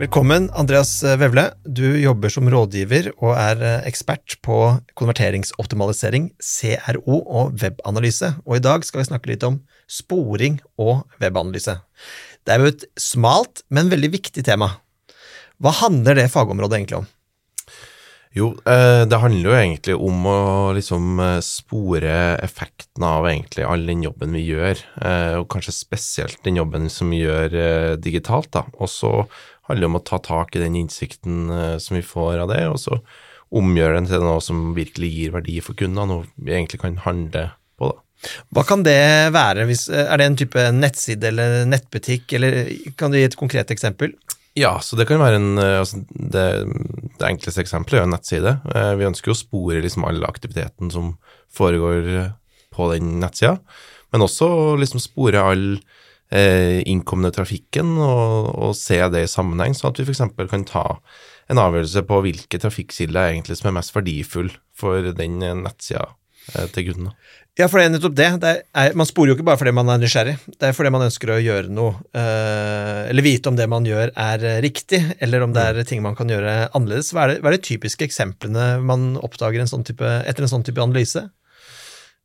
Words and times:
Velkommen, 0.00 0.46
Andreas 0.56 1.02
Vevle. 1.20 1.42
Du 1.68 1.84
jobber 2.00 2.32
som 2.32 2.46
rådgiver 2.48 3.10
og 3.18 3.34
er 3.34 3.58
eh, 3.60 3.82
ekspert 3.90 4.38
på 4.40 4.54
konverteringsoptimalisering, 4.96 6.30
CRO 6.40 7.18
og 7.18 7.58
webanalyse. 7.60 8.30
Og 8.46 8.56
i 8.56 8.62
dag 8.64 8.86
skal 8.88 9.02
vi 9.02 9.10
snakke 9.10 9.28
litt 9.28 9.44
om 9.44 9.58
sporing 9.84 10.56
og 10.80 11.02
webanalyse. 11.20 11.74
Det 12.40 12.54
er 12.54 12.64
jo 12.64 12.70
et 12.72 12.86
smalt, 12.96 13.60
men 13.68 13.92
veldig 13.92 14.08
viktig 14.16 14.46
tema. 14.48 14.70
Hva 15.60 15.74
handler 15.82 16.16
det 16.16 16.30
fagområdet 16.32 16.80
egentlig 16.80 17.02
om? 17.02 17.10
Jo, 18.36 18.52
eh, 18.62 19.02
det 19.10 19.18
handler 19.18 19.48
jo 19.48 19.56
egentlig 19.58 19.96
om 19.98 20.26
å 20.30 20.40
liksom 20.76 21.18
eh, 21.18 21.38
spore 21.42 22.12
effekten 22.38 23.06
av 23.06 23.26
egentlig 23.26 23.66
all 23.66 23.86
den 23.88 24.04
jobben 24.06 24.36
vi 24.38 24.44
gjør, 24.52 24.84
og 25.40 25.48
kanskje 25.50 25.74
spesielt 25.74 26.38
den 26.46 26.60
jobben 26.60 26.86
som 26.92 27.10
vi 27.10 27.24
gjør 27.24 27.96
digitalt. 27.98 28.52
da. 28.54 28.66
Og 28.78 28.90
så 28.92 29.10
handler 29.70 29.90
om 29.90 29.98
å 29.98 30.04
ta 30.06 30.20
tak 30.22 30.54
i 30.54 30.62
den 30.62 30.78
innsikten 30.78 31.50
som 31.82 31.98
vi 31.98 32.04
får 32.06 32.44
av 32.44 32.52
det, 32.52 32.62
og 32.70 32.78
så 32.82 33.00
omgjøre 33.50 33.98
den 33.98 34.08
til 34.10 34.22
noe 34.22 34.42
som 34.44 34.70
virkelig 34.76 35.10
gir 35.10 35.34
verdi 35.34 35.58
for 35.64 35.78
kundene, 35.78 36.06
noe 36.06 36.28
vi 36.38 36.54
egentlig 36.54 36.82
kan 36.84 37.00
handle 37.06 37.48
på. 37.80 37.90
da. 37.90 37.98
Hva 38.52 38.64
kan 38.68 38.84
det 38.84 39.32
være? 39.34 39.66
Eh, 39.66 40.04
er 40.04 40.20
det 40.20 40.26
en 40.26 40.38
type 40.42 40.66
nettside 40.76 41.30
eller 41.32 41.64
nettbutikk, 41.68 42.36
eller 42.36 42.62
kan 43.00 43.12
du 43.12 43.18
gi 43.18 43.26
et 43.28 43.38
konkret 43.40 43.72
eksempel? 43.72 44.14
Ja, 44.58 44.74
så 44.82 44.98
det 44.98 45.06
kan 45.06 45.22
være 45.22 45.38
en 45.38 45.60
eh, 45.62 45.78
altså 45.78 46.02
det, 46.10 46.46
det, 47.20 47.26
enkleste 47.28 47.62
eksempelet 47.62 48.00
er 48.00 48.02
jo 48.02 48.08
en 48.08 48.14
nettside. 48.16 48.54
Vi 48.98 49.06
ønsker 49.06 49.32
å 49.32 49.38
spore 49.38 49.82
liksom 49.84 50.06
all 50.08 50.24
aktiviteten 50.26 50.90
som 50.90 51.14
foregår 51.54 52.32
på 52.74 52.90
den 52.92 53.18
nettsida, 53.22 53.58
men 54.10 54.24
også 54.26 54.48
liksom 54.80 55.02
spore 55.02 55.42
all 55.42 55.64
eh, 56.34 56.80
innkomne 56.88 57.32
trafikken 57.34 57.96
og, 57.98 58.50
og, 58.54 58.72
se 58.78 59.00
det 59.12 59.24
i 59.26 59.30
sammenheng, 59.30 59.74
sånn 59.76 59.92
at 59.92 60.00
vi 60.00 60.06
f.eks. 60.08 60.22
kan 60.50 60.66
ta 60.68 60.86
en 61.50 61.60
avgjørelse 61.60 62.04
på 62.06 62.22
hvilke 62.26 62.60
trafikkilder 62.62 63.34
egentlig 63.34 63.58
som 63.58 63.70
er 63.70 63.78
mest 63.80 63.94
verdifull 63.96 64.52
for 64.76 65.10
den 65.18 65.40
nettsida 65.64 66.06
eh, 66.06 66.16
til 66.74 66.90
kundene? 66.90 67.14
Ja, 67.58 67.66
for 67.68 67.80
det 67.80 67.88
er 67.88 67.92
nettopp 67.92 68.14
det. 68.16 68.28
det 68.40 68.50
er, 68.62 68.94
man 68.96 69.08
sporer 69.08 69.32
jo 69.32 69.36
ikke 69.36 69.44
bare 69.50 69.60
fordi 69.60 69.72
man 69.76 69.90
er 69.92 69.98
nysgjerrig, 70.00 70.36
det 70.54 70.68
er 70.68 70.76
fordi 70.76 70.92
man 70.94 71.04
ønsker 71.04 71.32
å 71.34 71.40
gjøre 71.42 71.72
noe, 71.74 71.98
eh, 72.16 73.10
eller 73.10 73.26
vite 73.26 73.50
om 73.50 73.58
det 73.58 73.66
man 73.68 73.88
gjør 73.88 74.14
er 74.14 74.46
riktig, 74.64 75.02
eller 75.20 75.44
om 75.44 75.52
det 75.56 75.66
er 75.66 75.82
ting 75.88 76.00
man 76.04 76.16
kan 76.16 76.30
gjøre 76.30 76.70
annerledes. 76.70 77.10
Hva 77.12 77.26
er, 77.26 77.34
det, 77.34 77.42
hva 77.42 77.50
er 77.50 77.58
de 77.58 77.66
typiske 77.66 78.06
eksemplene 78.06 78.70
man 78.86 79.12
oppdager 79.20 79.60
en 79.60 79.70
sånn 79.70 79.84
type, 79.84 80.06
etter 80.30 80.46
en 80.46 80.52
sånn 80.54 80.64
type 80.66 80.80
analyse? 80.80 81.26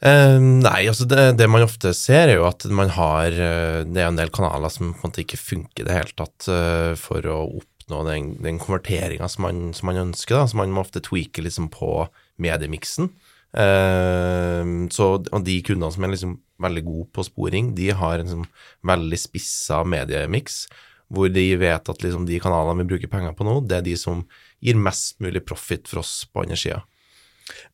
Uh, 0.00 0.40
nei, 0.40 0.86
altså 0.88 1.04
det, 1.04 1.26
det, 1.36 1.50
man 1.52 1.66
ofte 1.66 1.92
ser, 1.94 2.30
er 2.32 2.38
jo 2.38 2.46
at 2.48 2.64
man 2.72 2.88
har 2.94 3.34
Det 3.36 4.00
er 4.00 4.06
en 4.06 4.16
del 4.16 4.30
kanaler 4.32 4.72
som 4.72 4.94
på 4.94 5.04
en 5.04 5.10
måte 5.10 5.20
ikke 5.20 5.36
funker 5.36 5.84
i 5.84 5.86
det 5.86 5.98
hele 5.98 6.16
tatt 6.16 6.48
uh, 6.48 6.96
for 6.98 7.26
å 7.28 7.42
oppnå 7.60 8.06
den, 8.08 8.30
den 8.40 8.58
konverteringa 8.62 9.28
som, 9.28 9.44
som, 9.76 9.90
man 9.90 10.06
ønsker. 10.08 10.40
da, 10.40 10.48
Så 10.48 10.56
man 10.56 10.72
må 10.72 10.82
ofte 10.82 11.04
tweake 11.04 11.44
liksom 11.44 11.68
på 11.74 12.08
mediemiksen. 12.40 13.12
Ehm, 13.58 14.84
så 14.94 15.16
og 15.18 15.42
de 15.46 15.56
kundene 15.66 15.90
som 15.90 16.06
er 16.06 16.12
liksom 16.14 16.36
veldig 16.62 16.84
gode 16.86 17.08
på 17.16 17.24
sporing, 17.26 17.72
de 17.74 17.90
har 17.96 18.20
en 18.20 18.28
liksom 18.28 18.46
veldig 18.86 19.18
spissa 19.18 19.82
mediemiks, 19.82 20.62
hvor 21.10 21.32
de 21.32 21.48
vet 21.58 21.90
at 21.90 22.04
liksom 22.04 22.28
de 22.28 22.38
kanalene 22.42 22.84
vi 22.84 22.92
bruker 22.92 23.10
penger 23.10 23.34
på 23.34 23.46
nå, 23.46 23.58
det 23.66 23.80
er 23.80 23.88
de 23.88 23.96
som 23.98 24.22
gir 24.62 24.78
mest 24.78 25.18
mulig 25.24 25.42
profit 25.46 25.88
for 25.90 26.04
oss 26.04 26.22
på 26.30 26.44
andre 26.44 26.58
sida. 26.60 26.84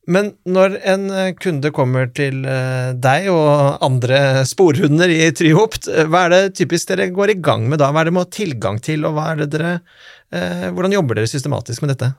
Men 0.09 0.31
når 0.47 0.79
en 0.89 1.03
eh, 1.13 1.33
kunde 1.37 1.69
kommer 1.75 2.07
til 2.15 2.39
eh, 2.49 2.95
deg 2.97 3.27
og 3.29 3.83
andre 3.85 4.45
sporhunder 4.47 5.11
i 5.13 5.27
Tryhopt, 5.35 5.89
eh, 5.91 6.07
hva 6.09 6.23
er 6.25 6.33
det 6.33 6.55
typisk 6.57 6.89
dere 6.89 7.11
går 7.13 7.35
i 7.35 7.37
gang 7.43 7.67
med 7.69 7.83
da? 7.83 7.91
Hva 7.93 8.01
er 8.01 8.09
det 8.09 8.15
må 8.15 8.23
ha 8.25 8.31
tilgang 8.31 8.79
til, 8.81 9.05
og 9.05 9.19
dere, 9.51 9.75
eh, 10.31 10.69
hvordan 10.71 10.95
jobber 10.97 11.19
dere 11.19 11.29
systematisk 11.29 11.83
med 11.83 11.93
dette? 11.93 12.15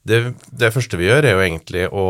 Det, 0.00 0.16
det, 0.48 0.70
første 0.72 0.96
vi 0.96 1.10
gjør, 1.10 1.26
er 1.28 1.34
jo 1.34 1.42
egentlig 1.44 1.82
å 1.92 2.04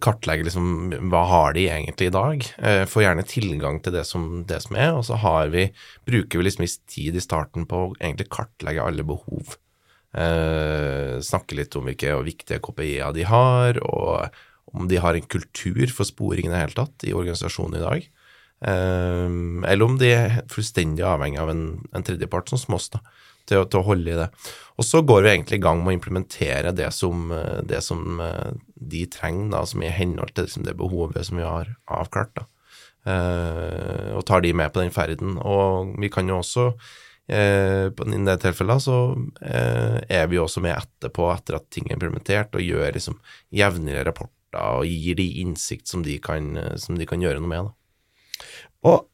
kartlegge 0.00 0.46
liksom, 0.46 0.68
hva 1.12 1.22
har 1.28 1.52
de 1.56 1.66
egentlig 1.68 2.08
i 2.08 2.14
dag. 2.14 2.46
Eh, 2.56 2.84
Få 2.88 3.02
gjerne 3.04 3.26
tilgang 3.28 3.82
til 3.84 3.92
det 3.98 4.06
som, 4.08 4.24
det 4.48 4.62
som 4.64 4.78
er, 4.80 4.94
og 4.96 5.04
så 5.04 5.18
vi, 5.52 5.68
bruker 6.08 6.40
vi 6.40 6.46
liksom 6.46 6.64
tid 6.88 7.18
i 7.18 7.24
starten 7.24 7.68
på 7.68 7.82
å 7.82 7.92
egentlig 7.98 8.30
kartlegge 8.32 8.84
alle 8.84 9.04
behov. 9.04 9.58
Eh, 10.16 11.20
snakke 11.20 11.58
litt 11.60 11.76
om 11.76 11.84
hvilke 11.84 12.16
viktige 12.24 12.62
KPI-er 12.64 13.12
de 13.12 13.28
har, 13.28 13.82
og 13.84 14.32
om 14.72 14.88
de 14.88 14.96
har 15.00 15.16
en 15.16 15.28
kultur 15.28 15.92
for 15.92 16.08
sporing 16.08 16.48
i 16.48 16.54
det 16.54 16.64
hele 16.64 16.78
tatt 16.80 17.04
i 17.04 17.12
organisasjonen 17.12 17.76
i 17.76 17.84
dag. 17.84 18.08
Eh, 18.72 19.28
eller 19.68 19.84
om 19.84 20.00
de 20.00 20.14
er 20.16 20.40
fullstendig 20.48 21.04
avhengig 21.04 21.44
av 21.44 21.52
en, 21.52 21.66
en 21.92 22.08
tredjepart, 22.08 22.48
sånn 22.48 22.64
som 22.64 22.80
oss, 22.80 22.88
da, 22.96 23.04
til, 23.48 23.64
til, 23.70 23.80
å 23.80 23.86
holde 23.86 24.12
i 24.12 24.18
det. 24.18 24.28
Og 24.76 24.84
så 24.84 25.00
går 25.06 25.22
vi 25.24 25.32
egentlig 25.32 25.60
i 25.60 25.64
gang 25.64 25.80
med 25.80 25.94
å 25.94 25.96
implementere 25.96 26.74
det 26.76 26.90
som, 26.92 27.30
det 27.64 27.80
som 27.84 28.20
eh, 28.20 28.52
de 28.76 29.06
trenger, 29.12 29.48
da, 29.54 29.62
som 29.68 29.82
er 29.82 29.92
i 29.92 29.98
henhold 30.02 30.34
til 30.34 30.48
liksom, 30.48 30.66
det 30.66 30.76
behovet 30.76 31.28
som 31.28 31.40
vi 31.40 31.46
har 31.46 31.72
avklart. 31.86 32.34
da. 32.36 32.46
Eh, 33.06 34.12
og 34.18 34.24
tar 34.28 34.42
de 34.44 34.52
med 34.56 34.72
på 34.74 34.82
den 34.82 34.94
ferden. 34.94 35.38
Og 35.38 35.96
vi 36.02 36.12
kan 36.12 36.28
jo 36.28 36.42
også 36.42 36.70
Eh, 37.26 37.88
I 37.90 38.18
det 38.22 38.36
tilfellet 38.38 38.84
så 38.84 38.96
eh, 39.42 39.96
er 40.14 40.28
vi 40.30 40.38
også 40.38 40.62
med 40.62 40.76
etterpå, 40.76 41.26
etter 41.32 41.58
at 41.58 41.66
ting 41.74 41.88
er 41.88 41.96
implementert, 41.96 42.54
og 42.54 42.62
gjør 42.62 42.94
liksom 42.94 43.18
jevnlige 43.50 44.04
rapporter 44.06 44.62
og 44.78 44.86
gir 44.86 45.18
de 45.18 45.26
innsikt 45.42 45.90
som 45.90 46.04
de 46.06 46.14
kan, 46.22 46.54
som 46.80 46.96
de 46.96 47.08
kan 47.08 47.20
gjøre 47.20 47.42
noe 47.42 47.50
med. 47.50 47.66
Da. 47.66 48.46
Og 48.86 49.08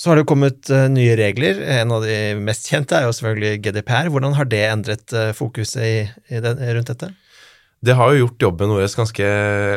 så 0.00 0.08
har 0.08 0.16
det 0.16 0.24
jo 0.24 0.30
kommet 0.32 0.70
uh, 0.72 0.86
nye 0.88 1.12
regler. 1.18 1.60
En 1.76 1.92
av 1.92 2.06
de 2.06 2.14
mest 2.40 2.70
kjente 2.70 2.96
er 2.96 3.04
jo 3.04 3.12
selvfølgelig 3.16 3.60
GDPR. 3.66 4.08
Hvordan 4.12 4.36
har 4.38 4.48
det 4.48 4.62
endret 4.64 5.12
uh, 5.12 5.34
fokuset 5.36 5.82
i, 5.84 5.98
i 6.32 6.40
den, 6.40 6.62
rundt 6.78 6.92
dette? 6.94 7.10
Det 7.84 7.96
har 7.96 8.12
jo 8.12 8.24
gjort 8.24 8.46
jobben 8.48 8.72
vår 8.72 8.88
ganske, 8.92 9.28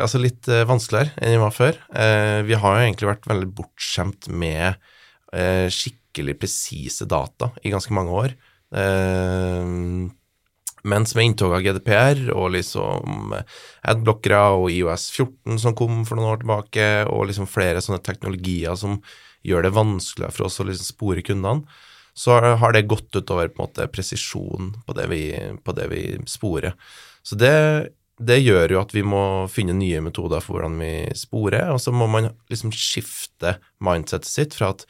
altså 0.03 0.19
litt 0.19 0.47
vanskeligere 0.67 1.13
enn 1.23 1.37
den 1.37 1.39
var 1.39 1.53
før. 1.55 1.77
vi 2.43 2.57
har 2.59 2.73
jo 2.75 2.81
egentlig 2.83 3.07
vært 3.07 3.29
veldig 3.31 3.47
bortskjemt 3.55 4.27
med 4.27 4.75
skikkelig 5.71 6.35
presise 6.41 7.07
data 7.07 7.53
i 7.63 7.71
ganske 7.71 7.95
mange 7.95 8.11
år. 8.11 8.35
Eh, 8.75 9.63
mens 10.83 11.15
med 11.15 11.25
inntoget 11.25 11.55
av 11.55 11.63
GDPR 11.63 12.23
og 12.33 12.49
liksom 12.57 13.35
adblockere 13.87 14.41
og 14.57 14.71
IOS 14.73 15.07
14 15.13 15.61
som 15.63 15.75
kom 15.77 16.01
for 16.07 16.19
noen 16.19 16.33
år 16.33 16.41
tilbake, 16.41 16.87
og 17.07 17.29
liksom 17.29 17.47
flere 17.47 17.83
sånne 17.83 18.03
teknologier 18.03 18.75
som 18.79 18.97
gjør 19.43 19.67
det 19.67 19.73
vanskeligere 19.75 20.35
for 20.35 20.47
oss 20.47 20.61
å 20.61 20.67
liksom 20.67 20.89
spore 20.93 21.25
kundene, 21.25 21.67
så 22.13 22.37
har 22.61 22.75
det 22.75 22.85
gått 22.85 23.15
utover 23.15 23.49
på 23.49 23.57
en 23.57 23.65
måte 23.65 23.87
presisjon 23.89 24.73
på 24.85 24.95
det 24.97 25.07
vi, 25.09 25.23
på 25.65 25.73
det 25.73 25.87
vi 25.89 26.01
sporer. 26.29 26.75
Så 27.25 27.37
det, 27.39 27.55
det, 28.21 28.37
gjør 28.43 28.75
jo 28.75 28.81
at 28.83 28.93
vi 28.93 29.01
må 29.07 29.23
finne 29.49 29.73
nye 29.77 30.01
metoder 30.05 30.43
for 30.43 30.59
hvordan 30.59 30.77
vi 30.77 30.93
sporer, 31.17 31.71
og 31.73 31.81
så 31.81 31.93
må 31.95 32.05
man 32.11 32.29
liksom 32.53 32.73
skifte 32.75 33.57
mindsetet 33.83 34.29
sitt 34.29 34.57
fra 34.59 34.75
at 34.75 34.85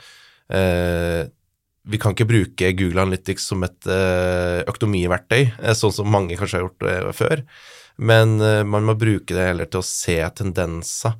eh, 0.52 1.32
vi 1.84 2.00
kan 2.00 2.16
ikke 2.16 2.30
bruke 2.30 2.72
Google 2.80 3.04
Analytics 3.04 3.48
som 3.52 3.64
et 3.68 3.88
eh, 3.92 4.64
økonomiverktøy, 4.72 5.42
eh, 5.60 5.76
sånn 5.76 5.96
som 5.96 6.12
mange 6.12 6.38
kanskje 6.40 6.60
har 6.60 6.68
gjort 6.68 6.86
eh, 6.88 7.10
før. 7.16 7.44
Men 8.04 8.40
man 8.42 8.88
må 8.88 8.96
bruke 8.98 9.36
det 9.36 9.44
heller 9.52 9.68
til 9.70 9.84
å 9.84 9.86
se 9.86 10.16
tendenser, 10.34 11.14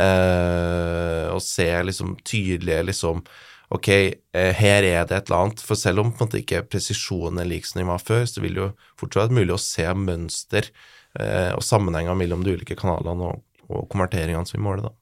eh, 0.00 1.26
og 1.32 1.42
se 1.44 1.68
liksom 1.90 2.16
tydelige 2.24 2.88
liksom 2.92 3.22
Ok, 3.68 3.88
eh, 3.92 4.54
her 4.56 4.80
er 4.80 5.02
det 5.04 5.12
et 5.12 5.26
eller 5.28 5.42
annet. 5.42 5.58
For 5.60 5.76
selv 5.76 6.00
om 6.00 6.08
på 6.08 6.22
en 6.22 6.30
måte 6.30 6.38
ikke 6.40 6.62
presisjonen 6.72 7.42
er 7.42 7.50
lik 7.50 7.66
som 7.68 7.82
den 7.82 7.90
var 7.90 8.00
før, 8.00 8.22
så 8.24 8.40
vil 8.40 8.54
det 8.56 8.62
jo 8.62 8.68
fortsatt 8.96 9.26
være 9.26 9.36
mulig 9.42 9.52
å 9.52 9.60
se 9.60 9.84
mønster 9.92 10.70
og 11.18 11.60
sammenhenger 11.64 12.14
mellom 12.16 12.44
de 12.46 12.54
ulike 12.54 12.76
kanalene 12.78 13.28
og, 13.28 13.42
og 13.68 13.84
konverteringene 13.92 14.48
som 14.48 14.56
vi 14.56 14.64
måler. 14.64 14.86
da. 14.86 14.94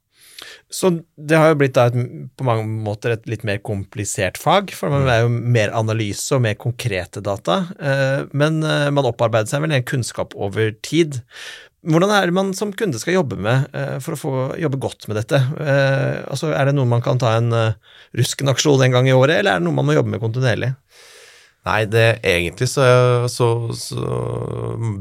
Så 0.71 0.91
det 1.17 1.39
har 1.39 1.53
jo 1.53 1.59
blitt 1.61 1.77
da 1.77 1.87
et, 1.89 1.97
på 2.37 2.47
mange 2.47 2.67
måter 2.85 3.15
et 3.15 3.29
litt 3.31 3.45
mer 3.47 3.61
komplisert 3.65 4.39
fag, 4.41 4.73
for 4.77 4.93
man 4.93 5.09
er 5.11 5.23
jo 5.25 5.31
mer 5.31 5.73
analyse 5.77 6.35
og 6.35 6.43
mer 6.45 6.57
konkrete 6.61 7.23
data. 7.25 7.63
Eh, 7.79 8.27
men 8.37 8.61
eh, 8.67 8.89
man 8.95 9.09
opparbeider 9.09 9.51
seg 9.53 9.65
vel 9.65 9.77
en 9.77 9.87
kunnskap 9.87 10.37
over 10.37 10.75
tid. 10.87 11.21
Hvordan 11.87 12.11
er 12.11 12.27
det 12.27 12.35
man 12.35 12.53
som 12.59 12.73
kunde 12.75 12.99
skal 12.99 13.19
jobbe 13.21 13.39
med 13.39 13.71
eh, 13.77 13.99
for 14.03 14.17
å 14.17 14.21
få 14.21 14.33
jobbe 14.59 14.81
godt 14.83 15.07
med 15.07 15.21
dette? 15.21 15.39
Altså, 16.27 16.51
er 16.51 16.69
det 16.69 16.75
noe 16.75 16.89
man 16.91 17.05
kan 17.05 17.21
ta 17.23 17.37
en 17.39 17.53
rusken-aksjon 18.17 18.83
en 18.87 18.97
gang 18.97 19.11
i 19.11 19.15
året, 19.15 19.39
eller 19.39 19.55
er 19.55 19.63
det 19.63 19.69
noe 19.69 19.77
man 19.77 19.87
må 19.87 19.95
jobbe 19.95 20.15
med 20.17 20.23
kontinuerlig? 20.23 20.73
Nei, 21.67 21.83
det, 21.91 22.05
egentlig 22.23 22.69
så, 22.71 22.85
så, 23.31 23.49
så, 23.75 24.03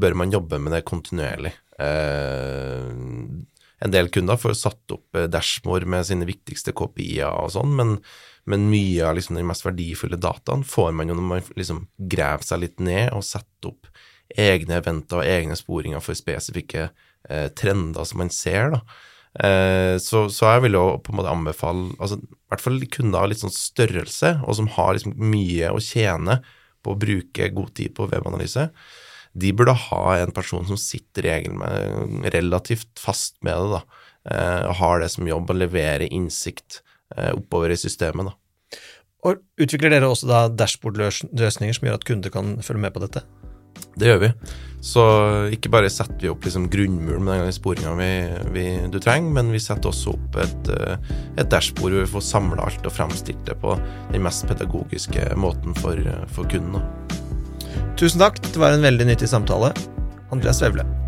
bør 0.02 0.16
man 0.18 0.32
jobbe 0.34 0.58
med 0.58 0.74
det 0.74 0.86
kontinuerlig. 0.88 1.52
Eh, 1.78 2.88
en 3.86 3.92
del 3.92 4.08
kunder 4.10 4.40
får 4.40 4.56
satt 4.58 4.94
opp 4.96 5.18
dashboard 5.30 5.86
med 5.92 6.08
sine 6.08 6.26
viktigste 6.26 6.74
KPI-er 6.76 7.30
og 7.44 7.52
sånn, 7.54 7.74
men, 7.78 7.94
men, 8.50 8.66
mye 8.72 9.04
av 9.06 9.14
liksom 9.18 9.38
den 9.38 9.46
mest 9.46 9.66
verdifulle 9.66 10.18
dataen 10.18 10.64
får 10.66 10.90
man 10.96 11.12
jo 11.12 11.18
når 11.18 11.28
man 11.30 11.50
liksom 11.60 11.84
graver 12.10 12.48
seg 12.48 12.64
litt 12.64 12.82
ned 12.82 13.12
og 13.14 13.26
setter 13.26 13.70
opp 13.70 13.90
egne 14.32 14.80
eventer 14.80 15.20
og 15.20 15.28
egne 15.28 15.56
sporinger 15.58 16.02
for 16.04 16.18
spesifikke 16.18 16.88
eh, 16.88 17.48
trender 17.58 18.08
som 18.08 18.22
man 18.22 18.32
ser. 18.34 18.78
Eh, 19.36 19.96
så, 20.02 20.26
så, 20.32 20.52
jeg 20.54 20.66
vil 20.66 20.78
jo 20.78 20.84
på 21.04 21.12
en 21.12 21.20
måte 21.20 21.32
anbefale 21.32 21.90
altså, 22.00 22.18
i 22.22 22.52
hvert 22.52 22.62
fall 22.64 22.78
kunder 22.92 23.22
av 23.22 23.32
litt 23.32 23.42
sånn 23.42 23.54
størrelse, 23.54 24.38
og 24.46 24.56
som 24.58 24.70
har 24.78 24.96
liksom 24.96 25.16
mye 25.20 25.72
å 25.74 25.82
tjene 25.82 26.40
på 26.84 26.94
å 26.94 27.00
bruke 27.00 27.50
god 27.52 27.74
tid 27.76 27.94
på 27.96 28.08
webanalyse, 28.12 28.68
de 29.36 29.52
burde 29.52 29.74
ha 29.76 30.02
en 30.16 30.32
person 30.32 30.64
som 30.64 30.78
sitter 30.80 31.50
med, 31.52 32.30
relativt 32.32 32.88
fast 33.00 33.36
med 33.44 33.58
det, 33.58 33.80
da, 33.80 34.02
eh, 34.30 34.62
og 34.70 34.78
har 34.80 35.02
det 35.02 35.10
som 35.12 35.28
jobb 35.28 35.52
å 35.52 35.58
levere 35.58 36.08
innsikt 36.08 36.80
eh, 37.16 37.34
oppover 37.34 37.74
i 37.74 37.80
systemet. 37.80 38.30
da. 38.30 38.80
Og 39.26 39.42
Utvikler 39.60 39.92
dere 39.92 40.08
også 40.08 40.30
da 40.30 40.46
dashbord-løsninger 40.52 41.76
som 41.76 41.88
gjør 41.88 41.98
at 41.98 42.08
kunder 42.08 42.32
kan 42.32 42.56
følge 42.64 42.86
med 42.86 42.94
på 42.94 43.04
dette? 43.04 43.26
Det 43.96 44.10
gjør 44.10 44.22
vi. 44.26 44.32
Så 44.86 45.02
ikke 45.50 45.70
bare 45.72 45.90
setter 45.90 46.20
vi 46.20 46.30
opp 46.30 46.44
liksom 46.46 46.68
grunnmuren 46.70 47.24
med 47.26 47.40
den 47.42 47.54
sporinga 47.54 47.94
du 48.92 48.98
trenger, 49.02 49.32
men 49.34 49.50
vi 49.54 49.62
setter 49.62 49.90
også 49.90 50.12
opp 50.14 50.38
et, 50.44 50.70
eh, 50.76 51.16
et 51.40 51.50
dashbord 51.50 51.90
hvor 51.90 52.04
vi 52.04 52.12
får 52.12 52.26
samla 52.28 52.68
alt 52.68 52.86
og 52.86 52.94
fremstilt 52.94 53.42
det 53.48 53.58
på 53.64 53.74
den 54.12 54.22
mest 54.22 54.46
pedagogiske 54.46 55.32
måten 55.40 55.74
for, 55.80 55.98
for 56.28 56.46
kunden. 56.52 56.84
Tusen 57.96 58.22
takk, 58.22 58.38
det 58.44 58.60
var 58.60 58.76
en 58.76 58.86
veldig 58.86 59.08
nyttig 59.10 59.32
samtale. 59.32 59.72
Andreas 60.30 60.62
Vevle. 60.62 61.05